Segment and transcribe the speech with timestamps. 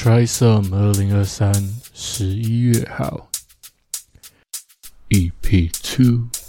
[0.00, 1.52] Try some 二零二三
[1.92, 3.30] 十一月号
[5.08, 6.39] EP Two。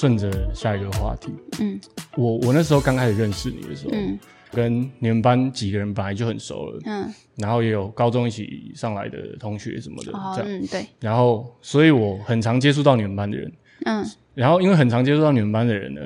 [0.00, 1.30] 顺着下一个话题，
[1.60, 1.78] 嗯。
[2.16, 4.18] 我我那时候刚开始认识你的时候，嗯。
[4.50, 10.50] 跟你们班几个人本来就很熟了，嗯，然后也有高中一起上来的同学什么的，哦这样。
[10.50, 13.52] 嗯对，然后，所以我很常接触到你们班的人，
[13.84, 14.04] 嗯。
[14.34, 16.00] 然后因为很常接触到你们班的人呢，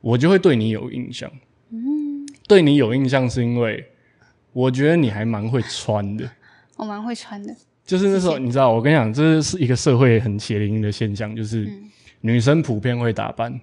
[0.00, 1.30] 我就会对你有印象。
[1.72, 3.84] 嗯，对你有印象是因为
[4.52, 6.26] 我觉得你还蛮会穿的，
[6.78, 11.90] 我蛮会穿的，就是那时候你知道，我跟你讲，这是一个社会很血淋淋的现象，就是嗯
[12.26, 13.60] 女生普遍会打扮，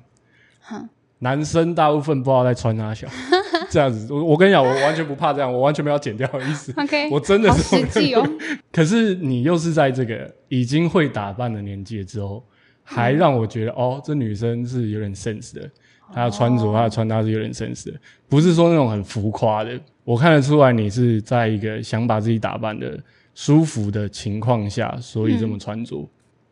[0.61, 3.07] 哼，男生大部分不知道在穿哪小，
[3.71, 4.13] 这样子。
[4.13, 6.71] 我我跟你讲，我完全不怕这样，我完全没有剪掉的意思。
[6.77, 8.23] OK，我真的是实际哦，
[8.71, 12.43] 可是你又是在这个已经会打扮的年纪之后，
[12.83, 15.67] 还让我觉得、哦，这女生是有点 sense 的，
[16.13, 16.73] 她的穿着、哦。
[16.75, 19.71] 她的穿搭是有点 sense 的，不是说那种很浮夸的。
[20.03, 22.95] 我看得出来你是在一个想把自己打扮的
[23.33, 26.07] 舒服的情况下，所以这么穿着。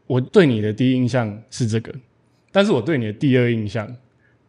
[0.10, 1.94] 我对你的第一印象是这个，
[2.52, 3.88] 但是我对你的第二印象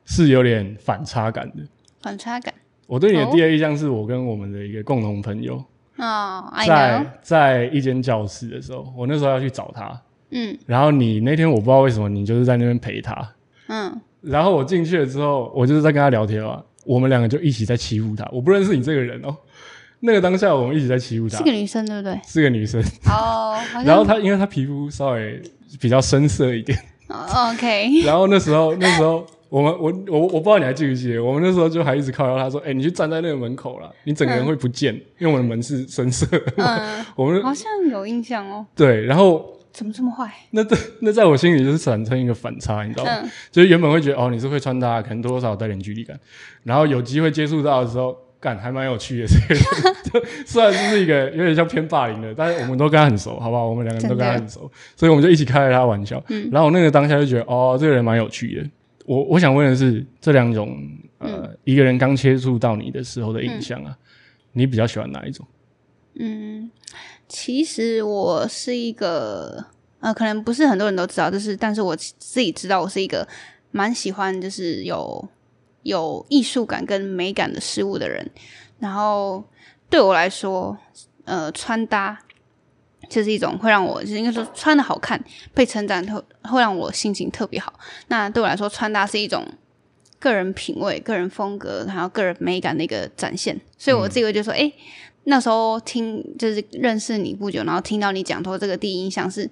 [0.07, 1.57] 是有点反差感的。
[2.01, 2.55] 反差感。
[2.87, 5.63] 我对你的哦第二印象是我跟我们的一个共同朋友，
[5.99, 10.01] 哦在在一间教室的时候，我那时候要去找他，
[10.31, 10.57] 嗯。
[10.65, 13.35] 然后你那天我不知道为什么你就是在那边陪他，
[13.69, 14.01] 嗯。
[14.23, 19.37] 然后我进去了之后，我就是在跟他聊天嘛，我们两个就一起在欺负他，我不认识你这个人哦，
[20.01, 22.21] 那个当下我们一直在欺负他是，个女生对不对？
[22.27, 25.41] 是个女生，哦， 然后她因为她皮肤稍微
[25.81, 29.27] 比较深色一点，哦 OK， 然后那时候那时候。
[29.51, 36.53] 我们我我我不知道你还记不记得，我们那时候就还一直靠邀他说：“哎、你去站在那个门口了，你整个人会不见，因为我们的门是深色的。
[36.59, 40.33] 嗯， 我们好像有印象哦，对，然后怎么这么坏？
[40.53, 43.11] 那在那在我心里就是产生一个反差，你知道吗？
[43.25, 46.17] 嗯就是原本会觉得哦你是会穿搭，可能多多少少带点距离感，
[46.63, 49.27] 然后有机会接触到的时候，干还蛮有趣的。
[49.29, 49.39] 这
[50.19, 53.69] 个人虽然就是一个有点像偏霸凌的，但是我们都跟他很熟，好不好？
[53.69, 56.23] 我们两个人都跟他很熟，所以我们就一起开了他玩笑。
[56.29, 58.71] 嗯然后我那个当下就觉得哦这个人蛮有趣的。
[59.07, 60.77] 我我想问的是，这两种
[61.19, 63.97] 呃、嗯一个人刚接触到你的时候的印象啊，
[64.53, 65.47] 你比较喜欢哪一种？
[66.15, 66.71] 嗯，
[67.29, 69.65] 其实我是一个
[70.01, 73.27] 呃，可能不是很多人都知道，就是但是我自己知道，我是一个
[73.71, 75.29] 蛮喜欢就是有
[75.83, 78.31] 有艺术感跟美感的事物的人。
[78.79, 79.45] 然后
[79.89, 80.77] 对我来说，
[81.25, 82.19] 呃，穿搭
[83.09, 87.73] 就是一种会让我就是应该说穿的好看，被称赞特会让我心情特别好。
[88.09, 89.47] 那对我来说，穿搭是一种
[90.19, 93.61] 个人品味、个人风格，还有个人美感的一个展现。
[93.77, 94.73] 所以我自己会就说，哎、
[95.25, 99.51] 那时候听就是认识你不久，然后听到你讲说这个第一印象是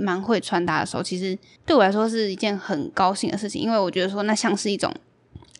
[0.00, 4.92] 蛮会穿搭的时候，其实对我来说是一件很高兴的事情，因为我觉得说那像是一种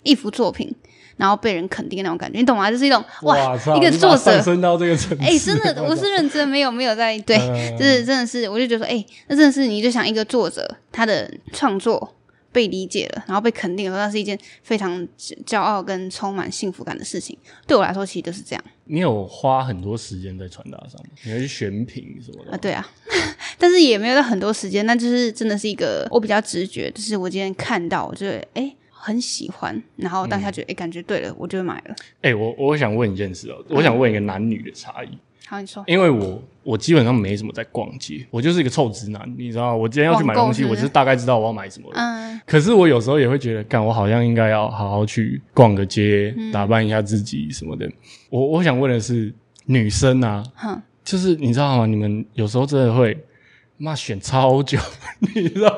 [0.07, 0.75] 一幅作品，
[1.17, 2.71] 然后被人肯定的那种感觉，你懂吗？
[2.71, 12.15] 就是一种哇，一个作者上升到这个层次，哎、真的，我是认真，没有没有在对，嗯就是真的是，我就觉得说，哎、那真的是，你就想一个作者他的创作
[12.53, 15.07] 被理解了，然后被肯定了，那是一件非常
[15.45, 17.37] 骄傲跟充满幸福感的事情。
[17.67, 21.11] 对我来说，其实就是这样你有花很多时间在传达上吗？
[21.25, 22.89] 你要去选品什么的啊，对啊，
[23.59, 31.95] 但是也没有到很多时间，那就是真的是一个我比较直觉，就是我今天看到，我就哎、诶很喜欢，然后当下觉得哎、诶感觉对了，我就买了。
[32.23, 39.75] 哎、我我想问一件事哦、我想问一个男女的差异，好，你说，因为我我基本上没什么在逛街，我就是一个臭直男，你知道吗？
[39.77, 41.97] 我今天要去买东西，是是我就是大概知道我要买什么了。
[41.97, 47.89] 嗯可是我有时候也会觉得，干，我好像应该要好好去逛个街，嗯打扮一下自己什么的。
[48.29, 49.33] 我我想问的是，
[49.67, 51.87] 女生啊，哼，就是你知道吗？
[51.87, 53.17] 你们有时候真的会
[53.79, 54.79] 妈选超久，
[55.35, 55.76] 你知道吗？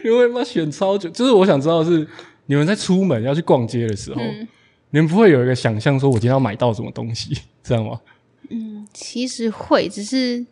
[0.04, 2.06] 因为妈选超久，就是我想知道的是
[2.46, 4.46] 你们在出门要去逛街的时候，嗯
[4.92, 7.32] 你们不会有一个想象，说我今天要买到什么东西，
[7.62, 8.00] 知道吗？
[8.48, 10.44] 嗯，其实会，只是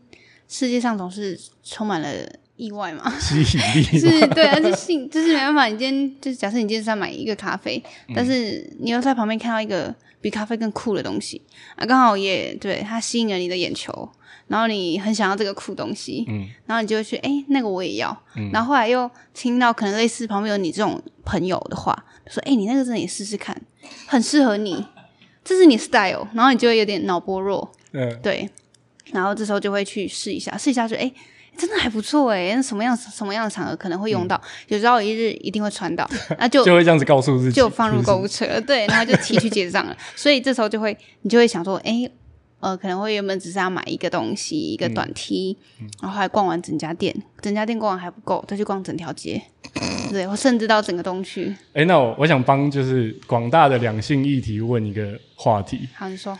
[0.49, 2.09] 世界上总是充满了
[2.55, 3.12] 意外嘛。
[3.19, 5.67] 吸引力是对啊，就信就是没办法。
[5.67, 11.41] 你今天就是假设你今天是要买一个咖啡，嗯但是你又在旁边看到一个比咖啡更酷的东西。
[11.76, 14.09] 啊，刚好也对它吸引了你的眼球，
[14.47, 18.50] 然后你很想要这个酷东西，嗯然后你就会去哎、那个我也要，嗯。
[18.53, 23.61] 然后后来又听到可能类似旁边有你这种朋友的话，说哎、你那个真的也试试看，
[24.06, 24.85] 很适合你，
[25.44, 28.49] 这是你 style，然后你就会有点脑波弱，嗯，对，
[29.12, 31.00] 然后这时候就会去试一下，试一下就哎。
[31.00, 31.15] 诶
[31.58, 34.40] 真的还不错哎，那什么样什么样的场合可能会用到？
[34.69, 36.08] 有朝一日一定会穿到，
[36.38, 39.96] 那就就会这样子告诉自己，就放入购物是车，对，然后就提去结账了。
[40.14, 42.08] 所以这时候就会，你就会想说，哎，
[42.60, 45.56] 呃，可能会原本只是要买一个东西，一个短 T，、
[46.00, 49.43] 然后还逛完整家店，整家店逛完还不够，再去逛整条街，
[50.10, 51.55] 对，或甚至到整个东区。
[51.72, 56.37] 哎、那我我想帮就是广大的两性议题问一个话题，好，你说，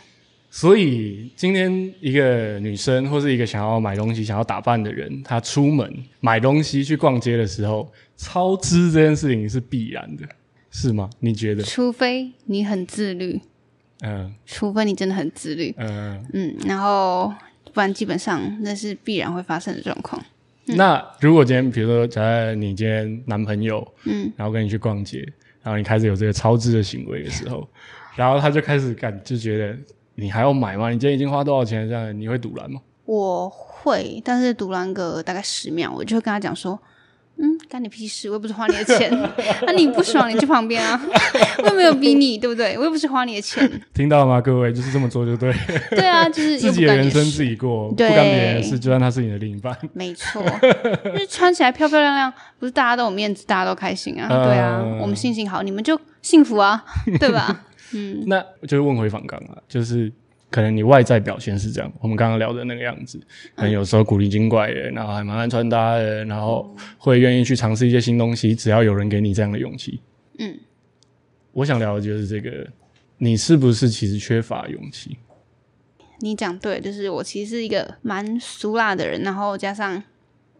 [0.51, 10.27] 所以今天一个女生或是一个想要买东西、想要打扮的人，她出门买东西去逛街的时候，超支这件事情是必然的，
[10.71, 11.09] 是吗？
[11.19, 11.61] 你觉得？
[11.63, 13.39] 除非你很自律，
[14.01, 17.31] 嗯除非你真的很自律，嗯、嗯，然后
[17.71, 20.19] 不然基本上那是必然会发生的状况。
[20.65, 25.19] 那如果今天比如说，假设你今天男朋友，嗯，然后跟你去逛街，
[25.61, 27.67] 然后你开始有这个超支的行为的时候，
[28.15, 29.77] 然后他就开始感就觉得
[30.19, 30.89] 你还要买吗？
[30.89, 31.87] 你今天已经花多少钱了？
[31.87, 32.81] 这样你会堵拦吗？
[33.05, 36.79] 我会，但是堵拦个大概十秒，我就会跟他讲说，
[37.37, 39.09] 嗯，干你屁事，我又不是花你的钱，
[39.65, 41.01] 那 你不爽你去旁边啊，
[41.63, 42.77] 我又没有逼你，对不对？
[42.77, 44.71] 我又不是花你的钱，听到了吗，各位？
[44.71, 45.51] 就是这么做就对，
[45.89, 49.75] 对啊，就是 自己的人生自己过，不对干别人的事，就算他是你的另一半。
[49.93, 50.43] 没错，
[51.05, 56.83] 就是穿起来漂漂亮亮，不是大家都有面子，大家都开心啊，嗯对啊，我们心情好，你们就幸福啊，
[57.19, 57.61] 对吧？
[57.93, 60.11] 嗯那就是问回访刚啊，就是
[60.49, 63.19] 可能你外在表现是这样，我们刚刚聊的那个样子，
[63.55, 69.99] 可能有时候古灵精怪的，然后还蛮爱穿搭的，然后会愿意去尝试一些新东西，只要有人给你这样的勇气。
[70.39, 70.57] 嗯，
[71.51, 72.67] 我想聊的就是这个，
[73.17, 75.17] 你是不是其实缺乏勇气？
[76.21, 80.03] 你讲对，就是我其实是一个蛮俗辣的人，然后加上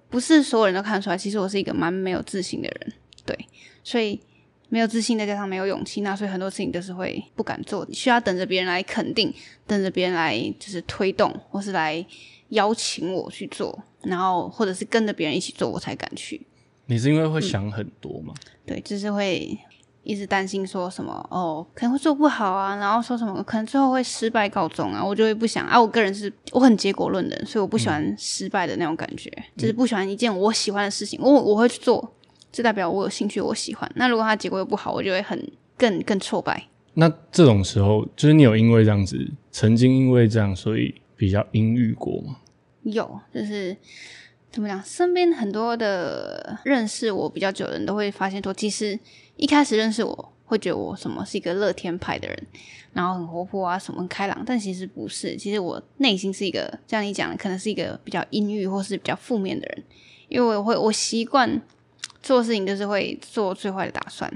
[0.10, 2.94] 不是所有人都看得出来，其实我是一个蛮没有自信的人，
[3.26, 3.38] 对，
[3.84, 4.20] 所以
[4.70, 9.34] 没有自信再加上没有勇气，那所以很多事情都是会不敢做，需要等着别人来肯定，
[9.68, 12.06] 等着别人来就是推动，或是来
[12.50, 16.46] 邀请我去做，然后或者是跟着别人一起做，我才敢去。
[16.86, 18.34] 你是因为会想很多吗？
[18.66, 19.56] 对，就是会
[20.04, 25.80] 一直担心说什么哦，可能会做不好啊，然后说什么可能最后会失败告终啊，我就会不想啊。
[25.80, 32.16] 我个人是我很结果论的，所以我不喜欢失败的那种感觉，就是不喜欢一件我喜欢的事情，我我会去做，
[32.52, 33.90] 这代表我有兴趣，我喜欢。
[33.96, 36.68] 那如果它结果又不好，我就会很更更挫败。
[36.96, 42.38] 那这种时候，就是你有因为这样子，曾经因为这样，所以比较阴郁过吗？
[42.84, 43.76] 有，就是
[44.52, 49.00] 怎么讲，身边很多的认识我比较久的人都会发现说，其实
[49.38, 52.48] 一开始认识我会觉得我什么是一个乐天派的人，
[52.92, 59.84] 然后很活泼啊，什么很开朗，但其实不是，其实我内心是一个像你讲的，可能是一个比较阴郁或是比较负面的人，
[60.28, 61.62] 因为我会我习惯
[62.22, 64.32] 做事情就是会做最坏的打算，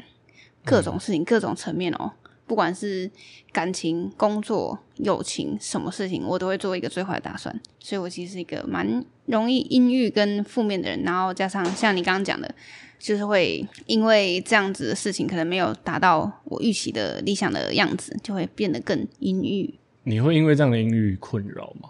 [0.63, 2.11] 各种事情、各种层面哦。
[2.45, 3.09] 不管是
[3.53, 12.53] 感情、工作、友情，什么事情我都会做一个最坏的打算，所以我其实是一个蛮容易阴郁跟负面的人，然后加上像你刚刚讲的，
[12.99, 21.89] 就是会因为这样子的事情可能没有达到我预期的理想的样子，就会变得更阴郁，你会因为这样的阴郁困扰吗？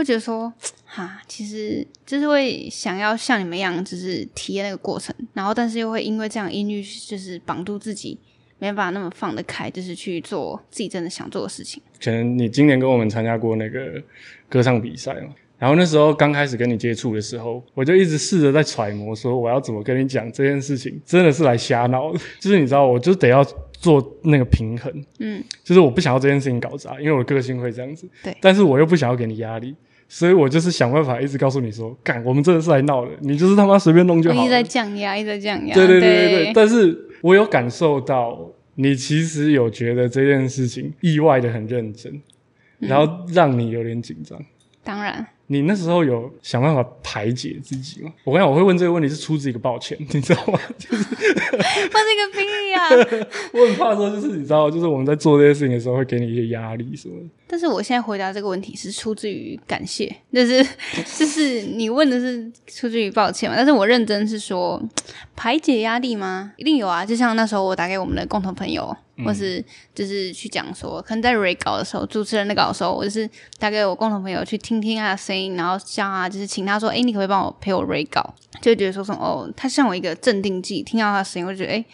[0.00, 0.50] 会觉得说，
[0.86, 8.18] 哈，其实就是会想要像你们一样，就是体验那个过程，然后但是又会因为这样音律，就是绑住自己，
[8.58, 11.82] 没办法那么放得开，就是去做自己真的想做的事情。
[12.02, 14.02] 可能你今年跟我们参加过那个
[14.48, 22.18] 歌唱比赛嘛，然后那时候刚开始跟你接触的时候，我就一直试着在揣摩，说我要怎么跟你讲这件事情，真的是来瞎闹的。
[22.40, 29.76] 就是你知道，我就得要做那个平衡，嗯，就是我不想要这件事情搞砸，因为我个性会这样子，对但是我又不想要给你压力。
[30.12, 34.42] 所以我就是想办法一直告诉你说，干，我们真的是来闹的，你就是他妈随便弄就好了。
[34.42, 35.72] 一直在降压，一直在降压。
[35.72, 42.20] 对对对对对对，但是我有感受到你其实有觉得这件事情意外的很认真，
[42.80, 44.36] 然后让你有点紧张。
[44.82, 48.12] 当然，你那时候有想办法排解自己吗？
[48.22, 50.60] 我跟你讲，我会问这个问题是出自一个抱歉，你知道吗？
[50.78, 52.88] 就是我这个屁呀！
[53.52, 57.26] 我很怕说，就是你知道，就是我们在做这些事情的时候会给你一些压力什么的。
[57.48, 60.64] 但是我现在回答这个问题是出自于感谢，就是
[61.18, 63.56] 就是你问的是出自于抱歉嘛？
[63.56, 64.80] 但是我认真是说
[65.34, 66.52] 排解压力吗？
[66.58, 67.04] 一定有啊！
[67.04, 69.64] 就像那时候我打给我们的共同朋友，或是
[69.94, 78.34] 就是去讲说，可能在 re 稿的时候，主持人的稿的时候，我就是打给我共同朋友去听听他的声音，然后像啊就是请他说，哎、你可不可以帮我陪我 re 稿？
[78.60, 81.76] 就觉得说什么哦，他像我一个镇定剂，听到他的声音，我就觉得哎。
[81.76, 81.86] 诶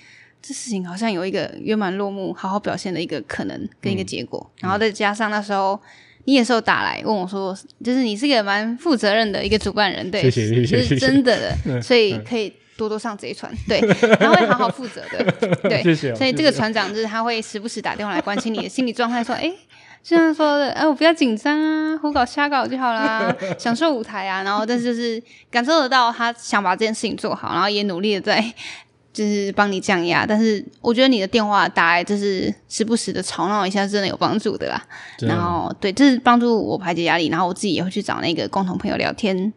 [0.42, 5.80] 这事情好像有一个圆满落幕、好好表现的一个可能跟一个结果，然后再加上那时候
[6.24, 13.80] 你也是有打来问我说，就是你是个蛮负责任的一个主办人，对，谢谢谢谢这是真的的， 嗯所以可以多多上这一船， 对，
[14.16, 15.32] 他会好好负责的，
[15.68, 19.52] 对，谢谢哦所以这个船长就是他会时不时打电话来关心你的心理状态，说，哎。
[20.02, 24.40] 就像说的，哎，我不要紧张啊，胡搞瞎搞就好啦， 享受舞台啊。
[24.44, 28.40] 然后，但是就是感受得到他想把这件事情做好，然后也努力的在
[29.12, 30.24] 就是帮你降压。
[30.24, 34.80] 但是我觉得你的电话打来，就是时不时的吵闹一下，真的有帮助的啦。
[35.22, 37.26] 然后，对，这是帮助我排解压力。
[37.26, 39.52] 然后我自己也会去找那个共同朋友聊天，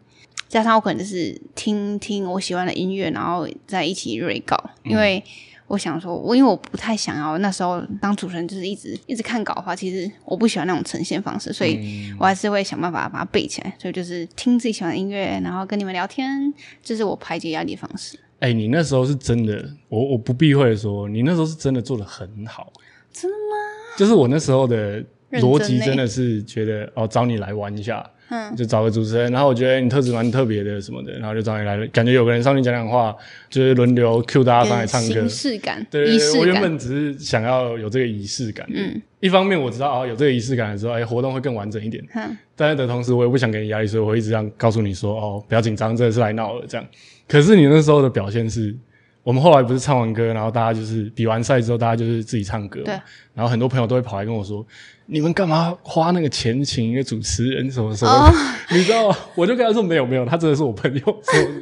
[0.47, 5.23] 加上我可能就是听听我喜欢的音乐，然后在一起瑞稿，因为。
[5.69, 13.71] 我想说，我因为我不太想要那时候当主持人，就是一直一直看稿的话，其实我不喜欢那种呈现方式，所以我还是会想办法把它背起来。
[13.79, 18.19] 所以就是听自己喜欢的音乐，然后跟你们聊天，这是我排解压力的方式。
[18.39, 22.73] 哎，你那时候是真的，我我不避讳说，你那时候是真的做的很好。
[23.13, 23.95] 真的吗？
[23.95, 28.03] 就是我那时候的逻辑真的是觉得哦，找你来玩一下。
[28.29, 33.15] 嗯，就找个主持人，然后我觉得你特质蛮特别的什么的，然后就找你来了，感觉有个人上去讲讲话，
[33.49, 35.85] 就是轮流 Q 大家上来唱歌，仪式感。
[35.89, 38.67] 对，我原本只是想要有这个仪式感。
[38.73, 42.03] 嗯，一方面我知道啊，有这个仪式感的时候，哎，活动会更完整一点。
[42.15, 46.87] 嗯，但是的同时，我也不想给你压力，所以我一直这样告诉你说，哦，不要紧张，这是来闹的这样。
[47.27, 48.75] 可是你那时候的表现是。
[49.23, 52.81] 我们后来不是唱完歌，然后大家就是比完赛之后，大家就是自己唱歌。
[52.83, 52.93] 对。
[53.33, 54.65] 然后很多朋友都会跑来跟我说
[55.05, 58.33] ：“你们干嘛花那个钱请一个主持人什么什么？”
[58.71, 59.17] 你知道吗？
[59.35, 61.21] 我就跟他说：“没有没有，他真的是我朋友。”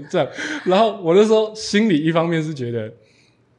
[0.09, 0.27] 这样。
[0.65, 2.91] 然后我就说心里一方面是觉得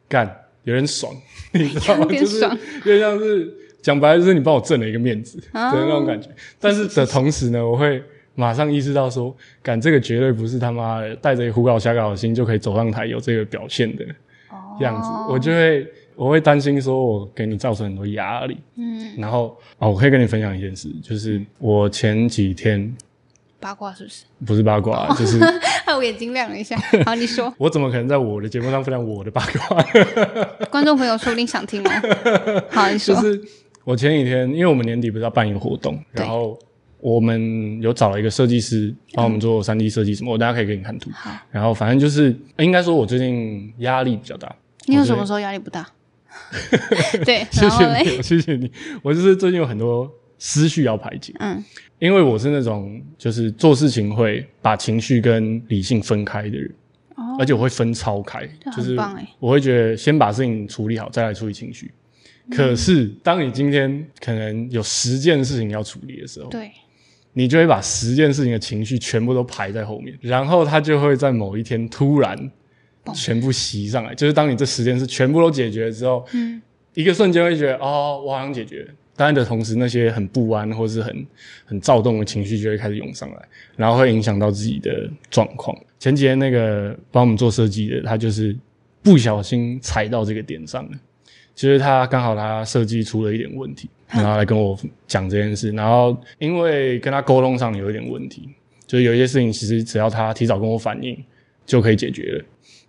[0.08, 0.26] 干
[0.64, 1.12] 有点爽，
[1.52, 2.06] 你知道吗？
[2.06, 2.48] 就是有
[2.84, 3.52] 点像是
[3.82, 6.28] 讲白了，就是你帮我挣了一个面子的那种感觉。
[6.58, 8.02] 但是的同时呢，我会。
[8.38, 14.04] 马上意识到说，干这个绝对不是他妈的带着胡搞瞎搞的心就可以走上台有这个表现的
[14.78, 18.56] 样子，我就会我会担心说我给你造成很多压力。
[18.76, 22.96] 嗯，然后哦，我可以跟你分享一件事，就是我前几天
[23.58, 24.24] 八卦是不是？
[24.46, 25.40] 不是八卦，就是
[25.96, 26.76] 我眼睛亮了一下。
[27.04, 29.84] 好，你说，我怎么可能在我的节目上分享我的八卦？
[30.70, 32.64] 观众朋友说不定想听哦。
[32.70, 33.42] 好，你说，就是
[33.82, 36.56] 我前几天，因为我们年底不是要办一个活动，然后。
[37.00, 41.10] 我们有找了一个设计师帮我们做三 D 设计什么，我大家可以给你看图。
[41.12, 44.54] 好，然后反正就是应该说，我最近压力比较大。
[44.86, 45.86] 你有什么时候压力不大？
[47.24, 48.70] 对，谢谢你， 谢谢你。
[49.02, 51.32] 我就是最近有很多思绪要排解。
[51.40, 51.62] 嗯，
[51.98, 56.72] 因为我是那种就是做事情会把情绪跟理性分开的人，
[57.38, 58.96] 而且我会分超开，就是
[59.38, 61.90] 我会觉得先把事情处理好，再来处理情绪。
[62.50, 66.70] 可是当你今天可能有十件事情要处理的时候，对。
[67.32, 72.50] 你就会把十件事情的情绪全部都排在后面，然后它就会在某一天突然
[73.14, 74.14] 全部袭上来。
[74.14, 76.60] 就是当你这十件事全部都解决了之后，嗯，
[76.94, 78.82] 一个瞬间会觉得哦，我好像解决。
[78.84, 78.90] 了。
[79.16, 81.26] 但的同时，那些很不安或是很
[81.64, 85.76] 很躁动的情绪就会开始涌上来，然后会影响到自己的状况。
[85.98, 88.56] 前几天那个帮我们做设计的，他就是
[89.02, 90.96] 不小心踩到这个点上了。
[91.58, 93.90] 其实他刚好他设计出了一点问题。
[94.10, 98.48] 然后来跟我讲这件事，然后因为跟他沟通上有一点问题，
[98.86, 101.20] 就是有一些事情其实只要他提早跟我反映
[101.66, 102.44] 就可以解决了，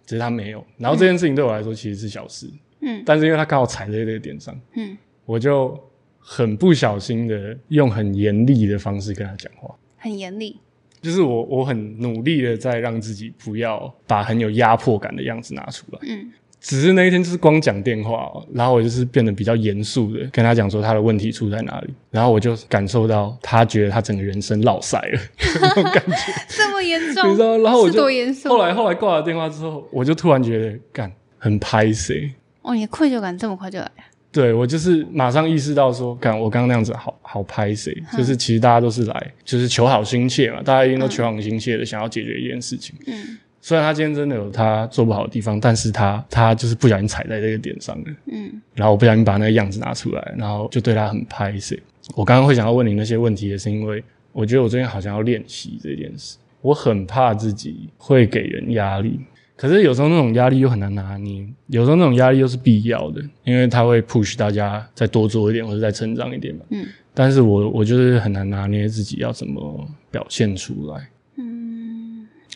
[0.05, 0.63] 只是他没有。
[0.77, 2.47] 然后这件事情对我来说其实是小事，
[2.81, 4.95] 嗯，但是因为他刚好踩在这个点上，嗯，
[5.25, 5.77] 我就
[6.19, 10.55] 很不小心的用很严厉的方式跟他讲话，很严厉，
[11.01, 16.31] 就是我我很努力的在让自己不要把很有压迫感的样子拿出来，嗯。
[16.61, 25.19] 只是那一天就是光讲电话，然后我就是变得比较严肃的跟他讲说他的问题出在哪里，然后我就感受到他觉得他整个人生落塞了
[25.61, 27.57] 那种感觉，这么严重，你知道？
[27.59, 28.03] 然后我就
[28.49, 32.29] 后来后来挂了电话之后，我就突然觉得干很拍谁
[32.61, 33.89] 哦，你的愧疚感这么快就来？
[34.31, 37.95] 对我就是马上意识到说，干我刚刚那样子好好拍谁？
[38.15, 43.37] 就是其实大家都是来就是求好心切嘛，大家一定都求好心切的想要解决一件事情，嗯。
[43.61, 48.05] 虽然他今天真的有他做不好的地方，但是他他就是不小心踩在这个点上了。
[48.31, 51.75] 嗯，然后我不小心把那个样子拿出来，然后就对他很拍摄。
[52.15, 56.37] 我刚刚会想要问你那些问题，也是因为我觉得我最近好像要练习这件事。
[56.61, 59.19] 我很怕自己会给人压力，
[59.55, 66.61] 可是有时候那种压力又很难拿捏，有时候那种压力又是必要的，因为他会 push 大家再多做一点，或者再成长一点嘛。
[66.71, 71.07] 嗯，但是我我就是很难拿捏自己要怎么表现出来。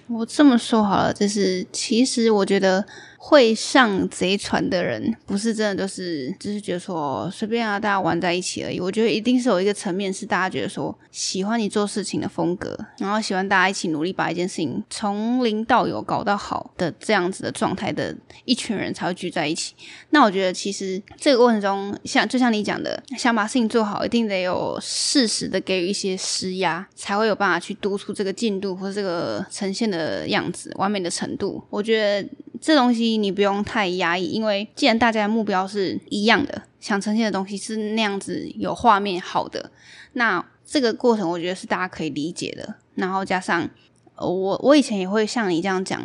[0.07, 2.86] 我这么说好了，就是其实我觉得
[3.25, 8.81] 会上贼船的人，不是真的就是，就是觉得说随便啊，大家玩在一起而已。
[8.81, 18.13] 我觉得一定是有一个层面，是大家觉得说喜欢你做事情的风格，然后喜欢大家一起努力把一件事情从零到有搞到好的这样子的状态的
[18.43, 19.73] 一群人才会聚在一起。
[20.09, 29.83] 那我觉得其实这个过程中，像就像你讲的，想把事情做好，一定得有适时的给予一些施压，才会有办法去督促这个进度或者这个呈现。
[29.93, 32.27] 的样子，完美的程度，我觉得
[32.59, 39.72] 这东西你不用太压抑，因为既然大家的目标是一样的，想呈现的东西是那样子有画面好的，
[40.13, 42.75] 那这个过程我觉得是大家可以理解的。
[42.96, 43.70] 然后加上，
[44.17, 46.01] 我我以前也会像你这样讲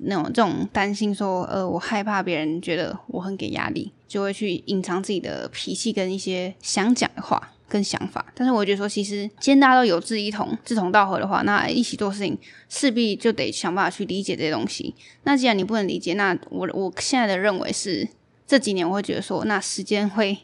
[0.00, 7.50] 那种这种担心说，呃，我害怕别人觉得我很给压力，就会去隐藏自己的脾气跟一些想讲的话。
[7.68, 12.36] 跟想法，但是我觉得说，其实既然大家都有志一同、志同道合的话，那一起做事情，
[12.68, 14.94] 势必就得想办法去理解这些东西。
[15.22, 18.06] 那既然你不能理解，那我我现在的认为是，
[18.46, 20.36] 这几年我会觉得说，那时间会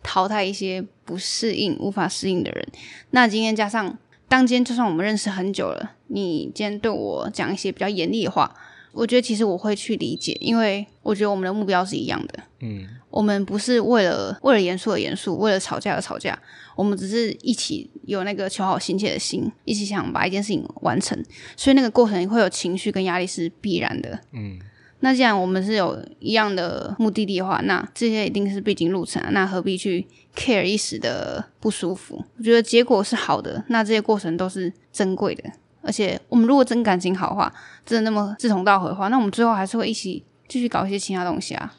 [0.00, 2.64] 淘汰一些不适应、无法适应的人。
[3.10, 8.54] 那今天加上，当今天就算我们认识很久了，你今天对我讲一些比较严厉的话。
[8.96, 12.44] 我觉得其实我会去理解，因为我觉得我们的目标是一样的。
[12.60, 16.38] 嗯，我们不是为了为了严肃而严肃，为了吵架而吵架，
[16.76, 21.20] 我们只是一起有那个求好心切的心，一起想把一件事情完成。
[21.56, 24.16] 所以那个过程会有情绪跟压力是必然的。
[24.30, 24.60] 嗯，
[25.04, 29.28] 那既然我们是有一样的目的地的话，那这些一定是必经路程啊。
[29.32, 32.24] 那何必去 care 一时的不舒服？
[32.38, 35.44] 我觉得结果是好的，那这些过程都是珍贵的。
[35.82, 37.52] 而且，我们如果真感情好的话，
[37.84, 41.70] 真的那么志同道合的话，那我们最后还是会一起继续搞一些其他东西啊。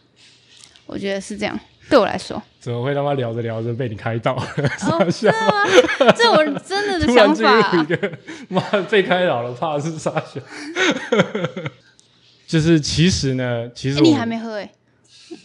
[0.85, 2.39] 我觉得是这样，对我来说。
[2.59, 4.37] 怎么会他妈聊着聊着被你开导？
[5.11, 5.33] 是吗？
[6.15, 7.87] 这我真的的 想法。
[8.49, 10.39] 妈被开导了，怕是傻笑。
[12.47, 14.69] 就是其实呢，其实你还没喝哎。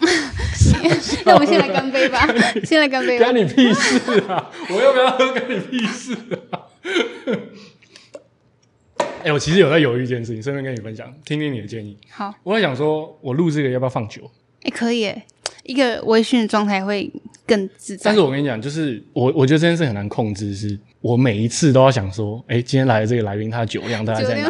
[1.25, 2.27] 那我们先来干杯吧，
[2.65, 3.19] 先来干杯。
[3.19, 4.51] 干你屁事啊！
[4.69, 5.33] 我要不要喝？
[5.33, 6.17] 干你屁事
[6.51, 6.61] 啊！
[9.25, 11.97] 哎，我其实有在犹豫一件事情，顺便跟你分享，听听你的建议。
[12.11, 14.31] 好，我在想说，我录这个要不要放酒？
[14.63, 15.27] 哎，可以，哎，
[15.65, 17.11] 一个微醺的状态会
[17.51, 18.03] 更自在。
[18.05, 24.49] 但是我跟你讲，就是我我觉得这件事很难控制，是我每一次都要想说，哎，今天来的这个来宾，他的酒量大概在哪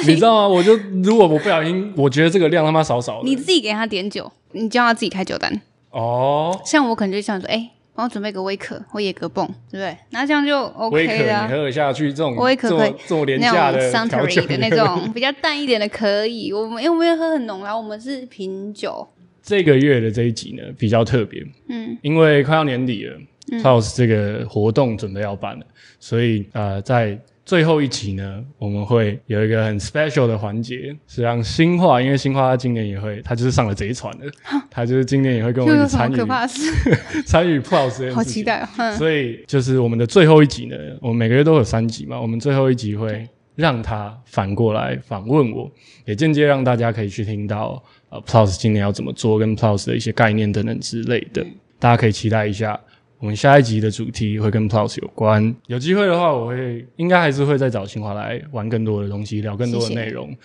[0.00, 0.06] 里？
[0.08, 0.48] 你知道吗？
[0.48, 5.60] 我就如果我不小心，我觉得这个量他妈少少的，你自己给他点酒，你叫他自己开酒单。
[5.90, 7.70] 哦，像我可能就想说，哎。
[7.96, 9.96] 帮我准备个威可或野格泵，对不对？
[10.10, 11.46] 那这样就 OK 了。
[11.46, 16.52] 你喝下去这种威可可以这么廉价的调酒的那种比较淡一点的可以。
[16.52, 19.06] 我们因为我们喝很浓啦，我们是品酒。
[19.44, 23.16] 这个月的这一集呢比较特别，嗯，因为快要年底了
[23.62, 25.66] ，House 这个活动准备要办了，
[26.00, 27.16] 所以呃在。
[27.46, 34.24] 最后一集呢，我们会有一个很 special 的环节，是让新化，因为新化他今年也会，他就是上了贼船的，
[34.70, 36.16] 他就是今年也会跟我们一起参与
[37.26, 38.96] 参与 Plus，好期待哦！
[38.96, 45.70] 所以就是我们的最后一集呢，我们每个月都有三集嘛，我们最后一集会让他反过来访问我，
[46.06, 51.44] 也间接让大家可以去听到呃 Plus 今年要怎么做，跟 Plus 的一些概念等等之类的，
[51.78, 52.78] 大家可以期待一下。
[53.18, 60.36] 我们下一集的主题会跟 Plus 有关，有机会的话，我会应该还是会再找清华来玩更多的东西，聊更多的内容。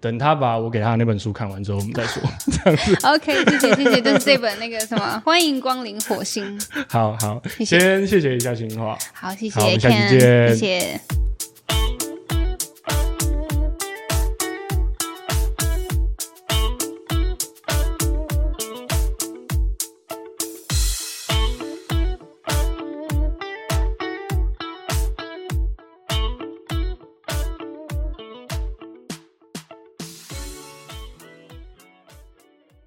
[0.00, 2.22] 等他把我给他的那本书看完之后，我们再说。
[2.64, 3.06] 这样子。
[3.06, 6.58] OK，谢谢谢谢，就是这本那个什么，欢迎光临火星。
[6.88, 8.96] 好好，先谢谢一下清华。
[9.12, 11.29] 好，谢谢，下期见，谢谢。